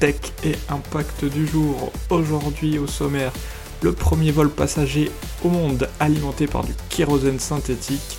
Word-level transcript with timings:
tech 0.00 0.16
et 0.44 0.54
impact 0.68 1.24
du 1.24 1.46
jour. 1.46 1.92
Aujourd'hui 2.10 2.78
au 2.78 2.86
sommaire, 2.86 3.32
le 3.82 3.92
premier 3.92 4.30
vol 4.30 4.50
passager 4.50 5.10
au 5.44 5.48
monde 5.48 5.88
alimenté 6.00 6.46
par 6.46 6.64
du 6.64 6.72
kérosène 6.88 7.38
synthétique, 7.38 8.18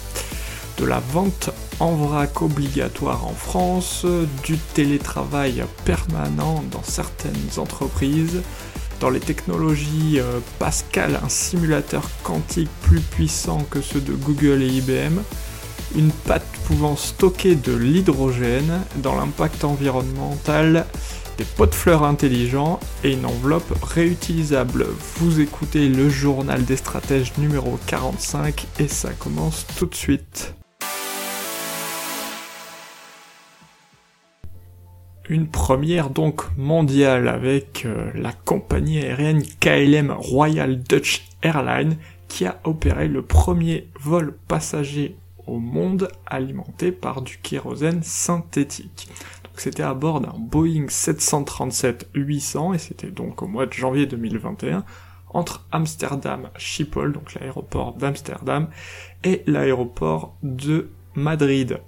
de 0.77 0.86
la 0.86 1.00
vente 1.00 1.50
en 1.80 1.94
vrac 1.94 2.41
obligatoire 2.41 3.26
en 3.26 3.34
France, 3.34 4.05
du 4.44 4.58
télétravail 4.58 5.63
permanent 5.86 6.63
dans 6.72 6.84
certaines 6.84 7.34
entreprises, 7.58 8.41
dans 9.00 9.09
les 9.09 9.20
technologies 9.20 10.20
euh, 10.20 10.39
Pascal, 10.59 11.20
un 11.23 11.30
simulateur 11.30 12.03
quantique 12.23 12.70
plus 12.81 13.02
puissant 13.02 13.66
que 13.70 13.81
ceux 13.81 14.02
de 14.02 14.14
Google 14.14 14.64
et 14.64 14.67
IBM, 14.67 15.22
une 15.95 16.12
pâte 16.12 16.48
pouvant 16.66 16.95
stocker 16.95 17.55
de 17.55 17.73
l'hydrogène 17.73 18.81
dans 18.98 19.16
l'impact 19.16 19.64
environnemental 19.64 20.86
des 21.38 21.46
pots 21.46 21.68
de 21.68 21.76
fleurs 21.76 22.04
intelligents 22.04 22.80
et 23.04 23.14
une 23.14 23.26
enveloppe 23.26 23.72
réutilisable. 23.84 24.86
Vous 25.18 25.40
écoutez 25.40 25.88
le 25.88 26.09
journal 26.09 26.66
des 26.66 26.76
stratèges 26.76 27.38
numéro 27.38 27.80
45 27.86 28.67
et 28.80 28.88
ça 28.88 29.11
commence 29.11 29.66
tout 29.78 29.86
de 29.86 29.95
suite. 29.95 30.56
Une 35.30 35.48
première 35.48 36.09
donc 36.09 36.44
mondiale 36.58 37.28
avec 37.28 37.86
euh, 37.86 38.11
la 38.16 38.31
compagnie 38.31 39.00
aérienne 39.00 39.44
KLM 39.59 40.11
Royal 40.11 40.81
Dutch 40.81 41.28
Airlines 41.44 41.98
qui 42.30 42.45
a 42.45 42.59
opéré 42.64 43.08
le 43.08 43.22
premier 43.22 43.89
vol 44.00 44.38
passager 44.48 45.17
au 45.48 45.59
monde 45.59 46.09
alimenté 46.26 46.92
par 46.92 47.22
du 47.22 47.38
kérosène 47.38 48.04
synthétique. 48.04 49.09
C'était 49.61 49.83
à 49.83 49.94
bord 49.94 50.22
d'un 50.22 50.36
Boeing 50.38 50.86
737-800 50.88 52.75
et 52.75 52.77
c'était 52.77 53.11
donc 53.11 53.41
au 53.41 53.47
mois 53.47 53.66
de 53.66 53.73
janvier 53.73 54.05
2021 54.05 54.83
entre 55.30 55.66
Amsterdam 55.72 56.49
Schiphol, 56.58 57.14
donc 57.14 57.33
l'aéroport 57.33 57.94
d'Amsterdam, 57.94 58.69
et 59.23 59.44
l'aéroport 59.45 60.38
de 60.41 60.89
Madrid. 61.16 61.80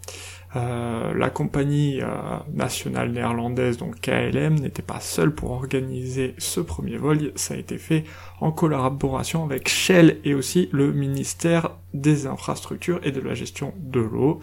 Euh, 0.56 1.14
la 1.14 1.30
compagnie 1.30 2.02
euh, 2.02 2.08
nationale 2.52 3.12
néerlandaise, 3.12 3.78
donc 3.78 4.02
KLM, 4.02 4.56
n'était 4.56 4.82
pas 4.82 5.00
seule 5.00 5.34
pour 5.34 5.52
organiser 5.52 6.34
ce 6.40 6.60
premier 6.60 6.98
vol, 6.98 7.32
ça 7.36 7.54
a 7.54 7.58
été 7.58 7.78
fait 7.78 8.04
en 8.42 8.52
collaboration 8.52 9.44
avec 9.44 9.70
Shell 9.70 10.18
et 10.24 10.34
aussi 10.34 10.68
le 10.72 10.92
ministère 10.92 11.78
des 11.94 12.26
infrastructures 12.26 13.00
et 13.04 13.12
de 13.12 13.22
la 13.22 13.36
gestion 13.36 13.74
de 13.78 14.00
l'eau 14.00 14.40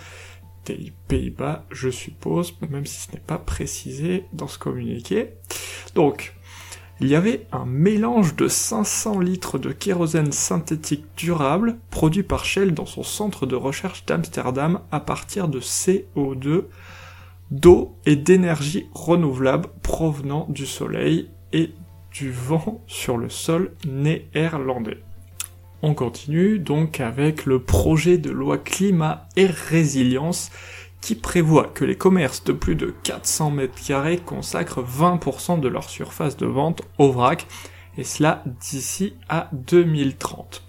Pays-Bas, 1.09 1.65
je 1.71 1.91
suppose, 1.91 2.57
même 2.71 2.87
si 2.87 3.03
ce 3.03 3.13
n'est 3.13 3.21
pas 3.21 3.39
précisé 3.39 4.25
dans 4.33 4.49
ce 4.49 4.59
communiqué. 4.59 5.31
Donc, 5.95 6.35
il 7.01 7.09
y 7.09 7.15
avait 7.15 7.47
un 7.53 7.67
mélange 7.67 8.37
de 8.37 8.49
500 8.49 9.21
litres 9.21 9.59
de 9.59 9.71
kérosène 9.71 10.33
synthétique 10.33 11.05
durable 11.17 11.77
produit 11.91 12.23
par 12.23 12.47
Shell 12.47 12.73
dans 12.73 12.87
son 12.87 13.03
centre 13.03 13.45
de 13.45 13.55
recherche 13.55 14.07
d'Amsterdam 14.07 14.81
à 14.91 15.01
partir 15.01 15.49
de 15.49 15.61
CO2, 15.61 16.65
d'eau 17.51 17.97
et 18.07 18.17
d'énergie 18.17 18.87
renouvelable 18.95 19.69
provenant 19.83 20.47
du 20.49 20.65
soleil 20.65 21.29
et 21.53 21.73
du 22.13 22.31
vent 22.31 22.83
sur 22.87 23.19
le 23.19 23.29
sol 23.29 23.75
néerlandais. 23.87 25.03
On 25.83 25.95
continue 25.95 26.59
donc 26.59 27.01
avec 27.01 27.45
le 27.45 27.63
projet 27.63 28.17
de 28.17 28.31
loi 28.31 28.57
climat 28.57 29.29
et 29.37 29.47
résilience 29.47 30.51
qui 31.03 31.15
prévoit 31.15 31.69
que 31.69 31.85
les 31.85 31.97
commerces 31.97 32.43
de 32.45 32.53
plus 32.53 32.75
de 32.75 32.95
400 33.03 33.51
mètres 33.51 33.81
carrés 33.87 34.19
consacrent 34.19 34.83
20% 34.83 35.61
de 35.61 35.69
leur 35.69 35.89
surface 35.89 36.37
de 36.37 36.47
vente 36.47 36.83
au 36.99 37.13
vrac, 37.13 37.47
et 37.99 38.05
cela 38.05 38.43
d'ici 38.61 39.15
à 39.29 39.49
2030. 39.53 40.63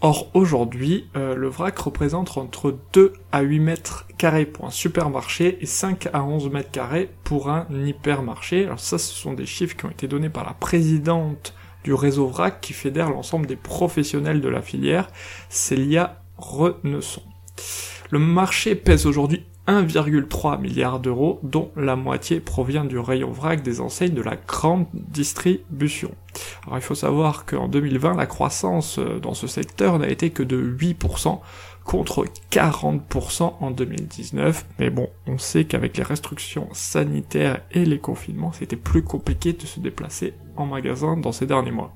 Or 0.00 0.30
aujourd'hui, 0.34 1.08
euh, 1.16 1.34
le 1.34 1.48
vrac 1.48 1.76
représente 1.78 2.36
entre 2.38 2.78
2 2.92 3.14
à 3.32 3.40
8 3.40 3.60
mètres 3.60 4.06
carrés 4.18 4.46
pour 4.46 4.66
un 4.66 4.70
supermarché 4.70 5.58
et 5.60 5.66
5 5.66 6.08
à 6.12 6.22
11 6.22 6.50
mètres 6.50 6.70
carrés 6.70 7.10
pour 7.24 7.50
un 7.50 7.66
hypermarché. 7.70 8.66
Alors 8.66 8.80
ça, 8.80 8.98
ce 8.98 9.12
sont 9.12 9.32
des 9.32 9.46
chiffres 9.46 9.76
qui 9.76 9.86
ont 9.86 9.90
été 9.90 10.06
donnés 10.06 10.30
par 10.30 10.44
la 10.44 10.54
présidente 10.54 11.54
du 11.86 11.94
réseau 11.94 12.26
vrac 12.26 12.60
qui 12.60 12.72
fédère 12.72 13.10
l'ensemble 13.10 13.46
des 13.46 13.54
professionnels 13.54 14.40
de 14.40 14.48
la 14.48 14.60
filière, 14.60 15.08
Célia 15.48 16.20
Renesson. 16.36 17.22
Le 18.10 18.18
marché 18.18 18.74
pèse 18.74 19.06
aujourd'hui 19.06 19.44
1,3 19.68 20.60
milliard 20.60 20.98
d'euros, 20.98 21.38
dont 21.44 21.70
la 21.76 21.94
moitié 21.94 22.40
provient 22.40 22.84
du 22.84 22.98
rayon 22.98 23.30
vrac 23.30 23.62
des 23.62 23.80
enseignes 23.80 24.14
de 24.14 24.22
la 24.22 24.34
grande 24.34 24.86
distribution. 24.92 26.10
Alors 26.66 26.78
il 26.78 26.82
faut 26.82 26.96
savoir 26.96 27.46
qu'en 27.46 27.68
2020, 27.68 28.16
la 28.16 28.26
croissance 28.26 28.98
euh, 28.98 29.20
dans 29.20 29.34
ce 29.34 29.46
secteur 29.46 30.00
n'a 30.00 30.08
été 30.08 30.30
que 30.30 30.42
de 30.42 30.60
8%, 30.60 31.38
contre 31.84 32.24
40% 32.50 33.54
en 33.60 33.70
2019. 33.70 34.66
Mais 34.80 34.90
bon, 34.90 35.08
on 35.28 35.38
sait 35.38 35.66
qu'avec 35.66 35.96
les 35.96 36.02
restrictions 36.02 36.68
sanitaires 36.72 37.60
et 37.70 37.84
les 37.84 38.00
confinements, 38.00 38.50
c'était 38.52 38.74
plus 38.74 39.04
compliqué 39.04 39.52
de 39.52 39.66
se 39.66 39.78
déplacer 39.78 40.34
en 40.60 40.66
magasin 40.66 41.16
dans 41.16 41.32
ces 41.32 41.46
derniers 41.46 41.70
mois. 41.70 41.94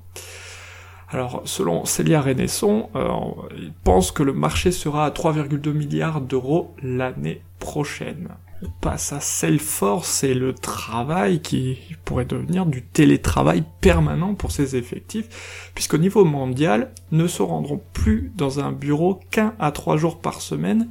Alors, 1.09 1.41
selon 1.43 1.83
Célia 1.83 2.21
Renesson, 2.21 2.89
euh, 2.95 3.09
il 3.57 3.73
pense 3.83 4.11
que 4.11 4.23
le 4.23 4.31
marché 4.31 4.71
sera 4.71 5.05
à 5.05 5.09
3,2 5.09 5.73
milliards 5.73 6.21
d'euros 6.21 6.73
l'année 6.81 7.41
prochaine. 7.59 8.29
On 8.63 8.69
passe 8.79 9.11
à 9.11 9.19
Salesforce 9.19 10.23
et 10.23 10.33
le 10.33 10.53
travail 10.53 11.41
qui 11.41 11.79
pourrait 12.05 12.25
devenir 12.25 12.65
du 12.65 12.81
télétravail 12.81 13.63
permanent 13.81 14.35
pour 14.35 14.51
ses 14.51 14.77
effectifs, 14.77 15.71
puisqu'au 15.75 15.97
niveau 15.97 16.23
mondial, 16.23 16.93
ne 17.11 17.27
se 17.27 17.41
rendront 17.41 17.81
plus 17.91 18.31
dans 18.35 18.59
un 18.59 18.71
bureau 18.71 19.19
qu'un 19.31 19.53
à 19.59 19.71
trois 19.71 19.97
jours 19.97 20.19
par 20.21 20.41
semaine 20.41 20.87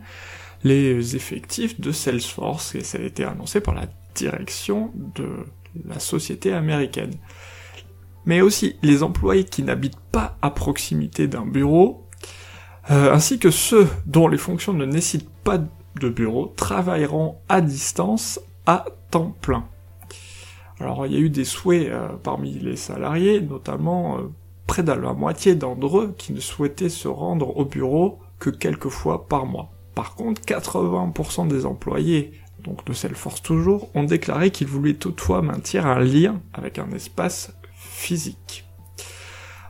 les 0.64 1.16
effectifs 1.16 1.80
de 1.80 1.92
Salesforce, 1.92 2.74
et 2.74 2.82
ça 2.82 2.98
a 2.98 3.02
été 3.02 3.24
annoncé 3.24 3.62
par 3.62 3.74
la 3.74 3.86
direction 4.14 4.90
de 5.16 5.28
la 5.88 5.98
société 5.98 6.52
américaine 6.52 7.14
mais 8.24 8.40
aussi 8.40 8.76
les 8.82 9.02
employés 9.02 9.44
qui 9.44 9.62
n'habitent 9.62 10.00
pas 10.12 10.36
à 10.42 10.50
proximité 10.50 11.26
d'un 11.26 11.46
bureau, 11.46 12.06
euh, 12.90 13.12
ainsi 13.12 13.38
que 13.38 13.50
ceux 13.50 13.88
dont 14.06 14.28
les 14.28 14.38
fonctions 14.38 14.72
ne 14.72 14.84
nécessitent 14.84 15.28
pas 15.44 15.58
de 15.58 16.08
bureau, 16.08 16.52
travailleront 16.56 17.36
à 17.48 17.60
distance 17.60 18.40
à 18.66 18.86
temps 19.10 19.34
plein. 19.40 19.64
Alors 20.80 21.06
il 21.06 21.12
y 21.12 21.16
a 21.16 21.20
eu 21.20 21.30
des 21.30 21.44
souhaits 21.44 21.88
euh, 21.88 22.08
parmi 22.22 22.52
les 22.52 22.76
salariés, 22.76 23.40
notamment 23.40 24.18
euh, 24.18 24.22
près 24.66 24.82
de 24.82 24.92
la 24.92 25.12
moitié 25.12 25.54
d'entre 25.54 25.98
eux 25.98 26.14
qui 26.16 26.32
ne 26.32 26.40
souhaitaient 26.40 26.88
se 26.88 27.08
rendre 27.08 27.56
au 27.56 27.64
bureau 27.64 28.18
que 28.38 28.50
quelques 28.50 28.88
fois 28.88 29.28
par 29.28 29.44
mois. 29.44 29.70
Par 29.94 30.14
contre, 30.14 30.40
80% 30.42 31.48
des 31.48 31.66
employés, 31.66 32.32
donc 32.64 32.84
de 32.86 32.92
Salesforce 32.92 33.42
toujours, 33.42 33.90
ont 33.94 34.04
déclaré 34.04 34.50
qu'ils 34.50 34.68
voulaient 34.68 34.94
toutefois 34.94 35.42
maintenir 35.42 35.86
un 35.86 36.00
lien 36.00 36.40
avec 36.54 36.78
un 36.78 36.90
espace 36.92 37.52
physique. 38.00 38.64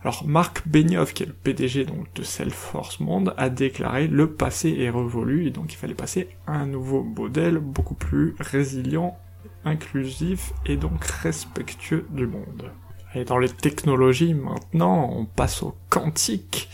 Alors 0.02 0.24
Marc 0.26 0.66
Benioff, 0.66 1.12
qui 1.12 1.24
est 1.24 1.26
le 1.26 1.34
PDG 1.34 1.84
donc 1.84 2.12
de 2.14 2.22
Salesforce 2.22 3.00
Monde, 3.00 3.34
a 3.36 3.50
déclaré 3.50 4.06
le 4.06 4.32
passé 4.32 4.74
est 4.78 4.88
révolu 4.88 5.46
et 5.46 5.50
donc 5.50 5.74
il 5.74 5.76
fallait 5.76 5.94
passer 5.94 6.28
à 6.46 6.52
un 6.52 6.66
nouveau 6.66 7.02
modèle 7.02 7.58
beaucoup 7.58 7.94
plus 7.94 8.34
résilient, 8.40 9.18
inclusif 9.64 10.52
et 10.64 10.76
donc 10.76 11.04
respectueux 11.04 12.06
du 12.10 12.26
monde. 12.26 12.70
Et 13.14 13.24
dans 13.24 13.38
les 13.38 13.50
technologies 13.50 14.32
maintenant, 14.32 15.10
on 15.12 15.26
passe 15.26 15.62
au 15.62 15.76
quantique 15.90 16.70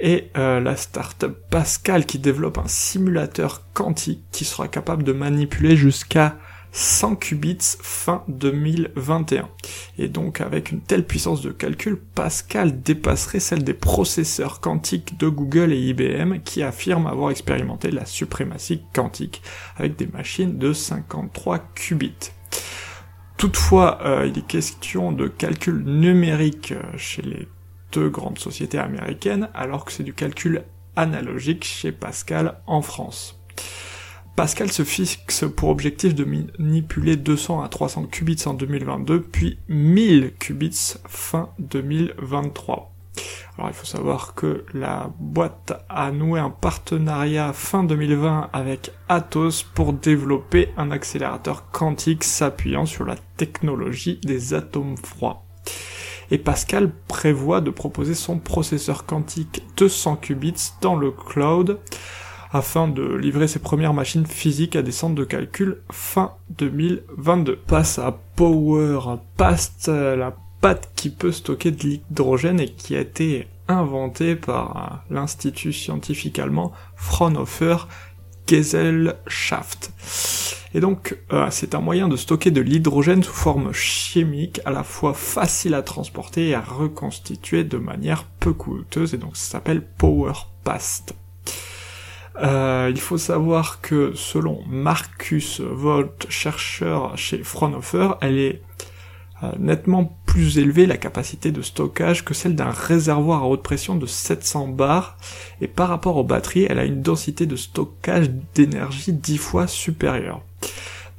et 0.00 0.30
euh, 0.36 0.58
la 0.60 0.76
startup 0.76 1.36
Pascal 1.50 2.04
qui 2.04 2.18
développe 2.18 2.58
un 2.58 2.68
simulateur 2.68 3.62
quantique 3.74 4.24
qui 4.32 4.44
sera 4.44 4.66
capable 4.66 5.04
de 5.04 5.12
manipuler 5.12 5.76
jusqu'à 5.76 6.36
100 6.72 7.16
qubits 7.16 7.76
fin 7.80 8.22
2021. 8.28 9.48
Et 9.98 10.08
donc 10.08 10.40
avec 10.40 10.70
une 10.70 10.80
telle 10.80 11.06
puissance 11.06 11.42
de 11.42 11.50
calcul, 11.50 11.96
Pascal 11.96 12.82
dépasserait 12.82 13.40
celle 13.40 13.64
des 13.64 13.74
processeurs 13.74 14.60
quantiques 14.60 15.18
de 15.18 15.28
Google 15.28 15.72
et 15.72 15.78
IBM 15.78 16.40
qui 16.44 16.62
affirment 16.62 17.06
avoir 17.06 17.30
expérimenté 17.30 17.90
la 17.90 18.04
suprématie 18.04 18.82
quantique 18.92 19.42
avec 19.76 19.96
des 19.96 20.06
machines 20.06 20.58
de 20.58 20.72
53 20.72 21.58
qubits. 21.74 22.32
Toutefois, 23.36 23.98
euh, 24.02 24.26
il 24.26 24.38
est 24.38 24.46
question 24.46 25.12
de 25.12 25.28
calcul 25.28 25.82
numérique 25.84 26.72
euh, 26.72 26.82
chez 26.96 27.22
les 27.22 27.48
deux 27.92 28.08
grandes 28.08 28.38
sociétés 28.38 28.78
américaines, 28.78 29.48
alors 29.54 29.84
que 29.84 29.92
c'est 29.92 30.02
du 30.02 30.14
calcul 30.14 30.64
analogique 30.96 31.64
chez 31.64 31.92
Pascal 31.92 32.60
en 32.66 32.80
France. 32.80 33.35
Pascal 34.36 34.70
se 34.70 34.84
fixe 34.84 35.44
pour 35.56 35.70
objectif 35.70 36.14
de 36.14 36.26
manipuler 36.58 37.16
200 37.16 37.62
à 37.62 37.68
300 37.70 38.04
qubits 38.04 38.42
en 38.44 38.52
2022, 38.52 39.22
puis 39.22 39.58
1000 39.68 40.34
qubits 40.38 40.96
fin 41.06 41.48
2023. 41.58 42.92
Alors 43.56 43.70
il 43.70 43.74
faut 43.74 43.86
savoir 43.86 44.34
que 44.34 44.66
la 44.74 45.10
boîte 45.18 45.72
a 45.88 46.10
noué 46.10 46.38
un 46.38 46.50
partenariat 46.50 47.54
fin 47.54 47.82
2020 47.82 48.50
avec 48.52 48.92
Atos 49.08 49.62
pour 49.62 49.94
développer 49.94 50.68
un 50.76 50.90
accélérateur 50.90 51.70
quantique 51.70 52.22
s'appuyant 52.22 52.84
sur 52.84 53.06
la 53.06 53.16
technologie 53.38 54.20
des 54.22 54.52
atomes 54.52 54.98
froids. 54.98 55.46
Et 56.30 56.36
Pascal 56.36 56.92
prévoit 57.08 57.62
de 57.62 57.70
proposer 57.70 58.14
son 58.14 58.38
processeur 58.38 59.06
quantique 59.06 59.62
200 59.78 60.16
qubits 60.16 60.72
dans 60.82 60.96
le 60.96 61.10
cloud 61.10 61.78
afin 62.56 62.88
de 62.88 63.14
livrer 63.14 63.48
ses 63.48 63.58
premières 63.58 63.94
machines 63.94 64.26
physiques 64.26 64.76
à 64.76 64.82
des 64.82 64.92
centres 64.92 65.14
de 65.14 65.24
calcul 65.24 65.78
fin 65.90 66.32
2022. 66.50 67.56
Passe 67.56 67.98
à 67.98 68.18
Power 68.36 69.00
la 69.96 70.34
qui 70.96 71.10
peut 71.10 71.30
stocker 71.30 71.70
de 71.70 71.82
l'hydrogène 71.82 72.58
et 72.58 72.68
qui 72.68 72.96
a 72.96 73.00
été 73.00 73.46
inventé 73.68 74.34
par 74.34 75.04
l'institut 75.10 75.72
scientifique 75.72 76.38
allemand 76.38 76.72
Fraunhofer 76.96 77.86
Gesellschaft. 78.48 79.92
Et 80.74 80.80
donc, 80.80 81.16
euh, 81.32 81.46
c'est 81.50 81.74
un 81.74 81.80
moyen 81.80 82.08
de 82.08 82.16
stocker 82.16 82.50
de 82.50 82.60
l'hydrogène 82.60 83.22
sous 83.22 83.32
forme 83.32 83.72
chimique, 83.72 84.60
à 84.64 84.70
la 84.70 84.82
fois 84.82 85.14
facile 85.14 85.74
à 85.74 85.82
transporter 85.82 86.48
et 86.48 86.54
à 86.54 86.60
reconstituer 86.60 87.64
de 87.64 87.78
manière 87.78 88.24
peu 88.40 88.52
coûteuse, 88.52 89.14
et 89.14 89.18
donc 89.18 89.36
ça 89.36 89.52
s'appelle 89.52 89.82
Power 89.98 90.32
Past. 90.64 91.14
Euh, 92.42 92.90
il 92.90 93.00
faut 93.00 93.18
savoir 93.18 93.80
que 93.80 94.12
selon 94.14 94.62
Marcus 94.68 95.60
Volt, 95.60 96.26
chercheur 96.28 97.16
chez 97.16 97.42
Fraunhofer, 97.42 98.18
elle 98.20 98.38
est 98.38 98.62
euh, 99.42 99.50
nettement 99.58 100.18
plus 100.26 100.58
élevée 100.58 100.86
la 100.86 100.96
capacité 100.96 101.50
de 101.50 101.62
stockage 101.62 102.24
que 102.24 102.34
celle 102.34 102.54
d'un 102.54 102.70
réservoir 102.70 103.42
à 103.42 103.46
haute 103.46 103.62
pression 103.62 103.94
de 103.94 104.06
700 104.06 104.68
bars, 104.68 105.16
et 105.60 105.68
par 105.68 105.88
rapport 105.88 106.16
aux 106.16 106.24
batteries, 106.24 106.66
elle 106.68 106.78
a 106.78 106.84
une 106.84 107.02
densité 107.02 107.46
de 107.46 107.56
stockage 107.56 108.30
d'énergie 108.54 109.12
10 109.12 109.38
fois 109.38 109.66
supérieure. 109.66 110.42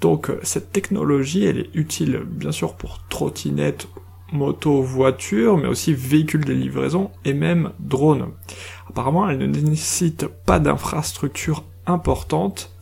Donc 0.02 0.30
euh, 0.30 0.40
cette 0.44 0.72
technologie, 0.72 1.46
elle 1.46 1.60
est 1.60 1.70
utile 1.74 2.22
bien 2.26 2.52
sûr 2.52 2.76
pour 2.76 3.00
trottinettes, 3.10 3.88
moto, 4.32 4.82
voitures, 4.82 5.58
mais 5.58 5.68
aussi 5.68 5.94
véhicules 5.94 6.46
de 6.46 6.54
livraison 6.54 7.12
et 7.26 7.34
même 7.34 7.72
drones. 7.80 8.28
Apparemment, 8.90 9.30
elle 9.30 9.38
ne 9.38 9.46
nécessite 9.46 10.28
pas 10.28 10.60
d'infrastructure 10.60 11.64
importante 11.86 12.74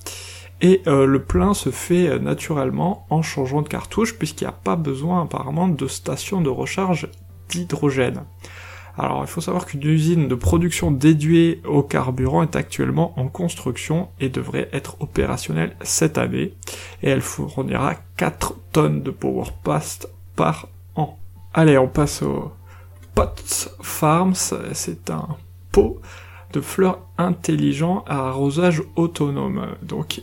et 0.61 0.81
euh, 0.87 1.05
le 1.05 1.21
plein 1.21 1.53
se 1.53 1.69
fait 1.69 2.07
euh, 2.07 2.19
naturellement 2.19 3.05
en 3.09 3.21
changeant 3.21 3.61
de 3.61 3.67
cartouche 3.67 4.17
puisqu'il 4.17 4.45
n'y 4.45 4.49
a 4.49 4.53
pas 4.53 4.75
besoin 4.75 5.23
apparemment 5.23 5.67
de 5.67 5.87
station 5.87 6.41
de 6.41 6.49
recharge 6.49 7.09
d'hydrogène. 7.49 8.23
Alors 8.97 9.21
il 9.23 9.27
faut 9.27 9.41
savoir 9.41 9.65
qu'une 9.65 9.83
usine 9.83 10.27
de 10.29 10.35
production 10.35 10.91
déduée 10.91 11.61
au 11.65 11.83
carburant 11.83 12.43
est 12.43 12.55
actuellement 12.55 13.19
en 13.19 13.27
construction 13.27 14.07
et 14.21 14.29
devrait 14.29 14.69
être 14.71 14.95
opérationnelle 15.01 15.75
cette 15.81 16.17
année 16.17 16.53
et 17.03 17.09
elle 17.09 17.21
fournira 17.21 17.95
4 18.15 18.55
tonnes 18.71 19.03
de 19.03 19.11
Power 19.11 19.49
Past 19.63 20.09
par 20.37 20.69
an. 20.95 21.19
Allez, 21.57 21.77
on 21.77 21.87
passe 21.87 22.21
au 22.21 22.51
Pots 23.13 23.69
Farms, 23.81 24.35
c'est 24.73 25.09
un 25.09 25.37
pot 25.71 26.01
de 26.51 26.59
fleurs 26.59 26.99
intelligent 27.17 28.03
à 28.07 28.27
arrosage 28.27 28.83
autonome. 28.97 29.65
Donc 29.81 30.21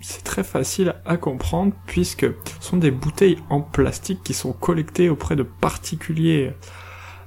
c'est 0.00 0.22
très 0.22 0.44
facile 0.44 0.94
à 1.04 1.16
comprendre 1.16 1.72
puisque 1.86 2.24
ce 2.24 2.54
sont 2.60 2.76
des 2.76 2.92
bouteilles 2.92 3.38
en 3.48 3.60
plastique 3.60 4.22
qui 4.22 4.32
sont 4.32 4.52
collectées 4.52 5.08
auprès 5.08 5.34
de 5.34 5.42
particuliers 5.42 6.52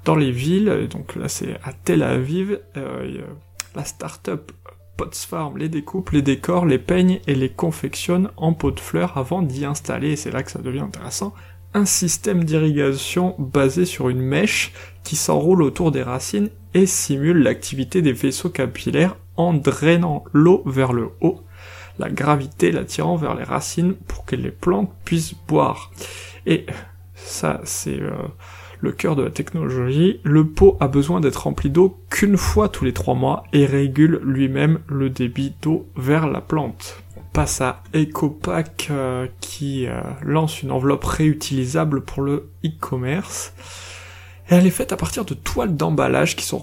dans 0.06 0.16
les 0.16 0.32
villes. 0.32 0.88
Donc 0.90 1.18
là 1.18 1.28
c'est 1.28 1.60
à 1.66 1.74
Tel 1.74 2.02
Aviv. 2.02 2.62
Euh, 2.78 3.24
la 3.76 3.84
start-up 3.84 4.54
Pots 4.96 5.12
Farm 5.12 5.58
les 5.58 5.68
découpe, 5.68 6.12
les 6.12 6.22
décore, 6.22 6.66
les 6.66 6.78
peigne 6.78 7.20
et 7.28 7.36
les 7.36 7.50
confectionne 7.50 8.30
en 8.38 8.54
pots 8.54 8.72
de 8.72 8.80
fleurs 8.80 9.18
avant 9.18 9.42
d'y 9.42 9.66
installer, 9.66 10.16
c'est 10.16 10.32
là 10.32 10.44
que 10.44 10.52
ça 10.52 10.60
devient 10.60 10.82
intéressant, 10.82 11.34
un 11.74 11.86
système 11.86 12.44
d'irrigation 12.44 13.36
basé 13.38 13.86
sur 13.86 14.10
une 14.10 14.22
mèche 14.22 14.74
qui 15.04 15.16
s'enroule 15.16 15.62
autour 15.62 15.92
des 15.92 16.04
racines 16.04 16.50
et 16.74 16.86
simule 16.86 17.44
l'activité 17.44 18.02
des 18.02 18.14
vaisseaux 18.14 18.50
capillaires 18.50 19.18
en 19.36 19.54
drainant 19.54 20.24
l'eau 20.34 20.64
vers 20.66 20.94
le 20.94 21.10
haut 21.22 21.42
la 22.00 22.10
gravité 22.10 22.72
l'attirant 22.72 23.16
vers 23.16 23.36
les 23.36 23.44
racines 23.44 23.94
pour 24.08 24.26
que 24.26 24.36
les 24.36 24.52
plantes 24.52 24.92
puissent 25.06 25.36
boire. 25.48 25.92
Et 26.46 26.66
ça, 27.16 27.62
c'est 27.64 28.00
euh, 28.00 28.12
le 28.80 28.92
cœur 28.92 29.16
de 29.16 29.24
la 29.24 29.30
technologie. 29.30 30.20
Le 30.24 30.48
pot 30.48 30.78
a 30.80 30.88
besoin 30.88 31.22
d'être 31.22 31.44
rempli 31.44 31.70
d'eau 31.70 32.00
qu'une 32.10 32.38
fois 32.38 32.70
tous 32.70 32.86
les 32.86 32.94
trois 32.94 33.16
mois 33.16 33.44
et 33.54 33.66
régule 33.66 34.20
lui-même 34.24 34.80
le 34.88 35.10
débit 35.10 35.54
d'eau 35.62 35.88
vers 35.96 36.28
la 36.28 36.42
plante. 36.42 37.03
Passe 37.34 37.62
à 37.62 37.82
EcoPack 37.96 38.90
euh, 38.92 39.28
qui 39.42 39.88
euh, 39.88 40.02
lance 40.22 40.62
une 40.62 40.70
enveloppe 40.70 41.04
réutilisable 41.04 42.02
pour 42.02 42.22
le 42.22 42.52
e-commerce. 42.64 43.54
Elle 44.48 44.68
est 44.68 44.72
faite 44.72 44.92
à 44.92 44.98
partir 44.98 45.26
de 45.26 45.34
toiles 45.34 45.76
d'emballage 45.76 46.36
qui 46.36 46.46
sont 46.46 46.62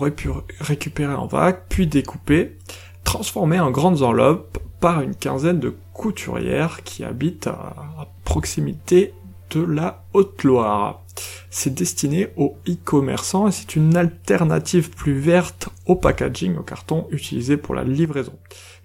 récupérées 0.60 1.14
en 1.14 1.26
vague, 1.26 1.62
puis 1.68 1.88
découpées, 1.88 2.56
transformées 3.02 3.58
en 3.58 3.72
grandes 3.72 4.02
enveloppes 4.02 4.58
par 4.78 5.00
une 5.00 5.16
quinzaine 5.16 5.58
de 5.58 5.74
couturières 5.92 6.84
qui 6.84 7.02
habitent 7.02 7.48
à, 7.48 8.06
proximité 8.24 9.12
de 9.50 9.62
la 9.62 10.04
Haute-Loire. 10.12 11.02
C'est 11.50 11.74
destiné 11.74 12.28
aux 12.36 12.56
e-commerçants 12.68 13.48
et 13.48 13.52
c'est 13.52 13.74
une 13.74 13.96
alternative 13.96 14.90
plus 14.90 15.18
verte 15.18 15.68
au 15.86 15.96
packaging, 15.96 16.56
au 16.56 16.62
carton 16.62 17.08
utilisé 17.10 17.56
pour 17.56 17.74
la 17.74 17.82
livraison. 17.82 18.34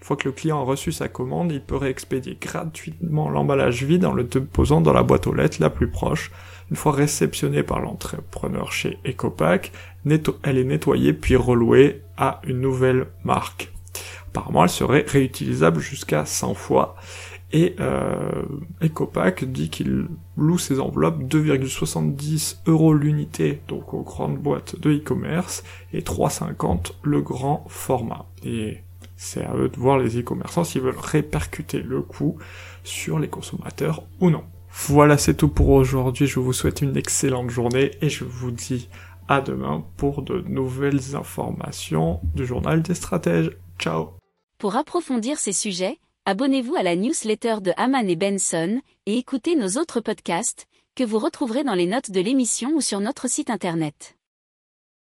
Une 0.06 0.08
fois 0.10 0.18
que 0.18 0.30
le 0.30 0.34
client 0.34 0.62
a 0.62 0.64
reçu 0.64 0.92
sa 0.92 1.08
commande, 1.08 1.52
il 1.52 1.62
peut 1.62 1.78
réexpédier 1.78 2.38
gratuitement 2.40 3.28
l'emballage 3.28 3.82
vide 3.82 4.06
en 4.06 4.14
le 4.14 4.24
déposant 4.24 4.80
dans 4.80 4.94
la 4.94 5.02
boîte 5.02 5.26
aux 5.26 5.34
lettres 5.34 5.58
la 5.60 5.72
plus 5.72 5.90
proche. 5.90 6.32
Une 6.70 6.76
fois 6.76 6.92
réceptionnée 6.92 7.64
par 7.64 7.80
l'entrepreneur 7.80 8.72
chez 8.72 9.00
Ecopack, 9.04 9.72
elle 10.44 10.60
est 10.60 10.64
nettoyée 10.64 11.14
puis 11.14 11.36
relouée 11.36 12.04
à 12.18 12.40
une 12.44 12.62
nouvelle 12.62 13.08
marque. 13.24 13.74
Apparemment, 14.28 14.66
elle 14.66 14.70
serait 14.70 15.06
réutilisable 15.08 15.80
jusqu'à 15.80 16.24
100 16.24 16.54
fois. 16.54 16.98
Et 17.52 17.76
euh, 17.80 18.44
Ecopack 18.84 19.46
dit 19.46 19.72
qu'il 19.72 20.08
loue 20.38 20.60
ses 20.60 20.80
enveloppes 20.80 21.24
2,70 21.24 22.58
euros 22.68 22.94
l'unité, 22.94 23.60
donc 23.68 23.96
aux 23.96 24.04
grandes 24.04 24.38
boîtes 24.38 24.80
de 24.80 24.92
e-commerce, 24.92 25.64
et 25.94 26.02
3,50 26.02 26.92
le 27.02 27.22
grand 27.24 27.66
format. 27.70 28.28
C'est 29.16 29.44
à 29.44 29.56
eux 29.56 29.70
de 29.70 29.78
voir 29.78 29.98
les 29.98 30.20
e-commerçants 30.20 30.64
s'ils 30.64 30.82
veulent 30.82 30.98
répercuter 30.98 31.80
le 31.80 32.02
coût 32.02 32.38
sur 32.84 33.20
les 33.20 33.30
consommateurs 33.30 34.04
ou 34.20 34.30
non. 34.30 34.44
Voilà, 34.88 35.18
c'est 35.18 35.36
tout 35.36 35.48
pour 35.48 35.70
aujourd'hui. 35.70 36.28
Je 36.28 36.40
vous 36.40 36.54
souhaite 36.54 36.82
une 36.82 36.98
excellente 36.98 37.50
journée 37.50 37.92
et 38.02 38.10
je 38.10 38.26
vous 38.26 38.52
dis 38.52 38.90
à 39.28 39.42
demain 39.42 39.86
pour 39.98 40.22
de 40.22 40.42
nouvelles 40.48 41.16
informations 41.16 42.20
du 42.36 42.46
journal 42.46 42.82
des 42.82 42.94
stratèges. 42.94 43.52
Ciao 43.80 44.16
pour 44.58 44.78
approfondir 44.78 45.38
ces 45.38 45.52
sujets, 45.52 46.00
abonnez-vous 46.26 46.76
à 46.76 46.84
la 46.84 46.96
newsletter 46.96 47.58
de 47.62 47.74
Haman 47.76 48.10
et 48.10 48.16
Benson 48.16 48.82
et 49.06 49.18
écoutez 49.18 49.56
nos 49.56 49.80
autres 49.80 50.00
podcasts 50.00 50.66
que 50.96 51.04
vous 51.04 51.20
retrouverez 51.20 51.66
dans 51.66 51.74
les 51.74 51.88
notes 51.88 52.10
de 52.10 52.22
l'émission 52.22 52.72
ou 52.74 52.80
sur 52.80 53.02
notre 53.02 53.30
site 53.30 53.50
internet. 53.50 54.15